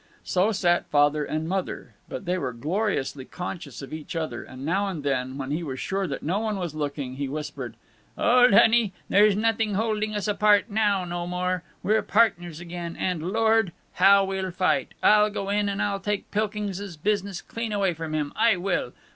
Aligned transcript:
So 0.23 0.51
sat 0.51 0.87
Father 0.87 1.23
and 1.23 1.47
Mother, 1.47 1.93
but 2.09 2.25
they 2.25 2.39
were 2.39 2.53
gloriously 2.53 3.23
conscious 3.23 3.83
of 3.83 3.93
each 3.93 4.15
other, 4.15 4.43
and 4.43 4.65
now 4.65 4.87
and 4.87 5.03
then, 5.03 5.37
when 5.37 5.51
he 5.51 5.61
was 5.61 5.79
sure 5.79 6.07
that 6.07 6.23
no 6.23 6.39
one 6.39 6.57
was 6.57 6.73
looking, 6.73 7.17
he 7.17 7.29
whispered: 7.29 7.75
"Old 8.17 8.51
honey, 8.51 8.93
there's 9.09 9.35
nothing 9.35 9.75
holding 9.75 10.15
us 10.15 10.27
apart 10.27 10.71
now 10.71 11.05
no 11.05 11.27
more. 11.27 11.61
We're 11.83 12.01
partners 12.01 12.59
again, 12.59 12.95
and 12.95 13.31
Lord! 13.31 13.73
how 13.93 14.25
we'll 14.25 14.49
fight! 14.49 14.95
I'll 15.03 15.29
go 15.29 15.49
in 15.49 15.69
and 15.69 15.79
I'll 15.79 15.99
take 15.99 16.31
Pilkings's 16.31 16.97
business 16.97 17.39
clean 17.39 17.71
away 17.71 17.93
from 17.93 18.15
him, 18.15 18.33
I 18.35 18.57
will! 18.57 18.93